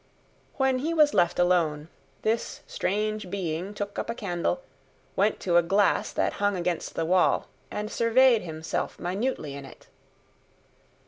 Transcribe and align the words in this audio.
When 0.57 0.79
he 0.79 0.95
was 0.95 1.13
left 1.13 1.37
alone, 1.37 1.87
this 2.23 2.61
strange 2.65 3.29
being 3.29 3.71
took 3.75 3.99
up 3.99 4.09
a 4.09 4.15
candle, 4.15 4.61
went 5.15 5.39
to 5.41 5.57
a 5.57 5.61
glass 5.61 6.11
that 6.13 6.33
hung 6.41 6.55
against 6.57 6.95
the 6.95 7.05
wall, 7.05 7.47
and 7.69 7.91
surveyed 7.91 8.41
himself 8.41 8.99
minutely 8.99 9.53
in 9.53 9.63
it. 9.63 9.89